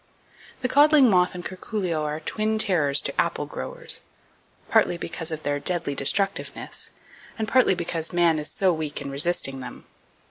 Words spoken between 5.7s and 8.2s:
deadly destructiveness, and partly because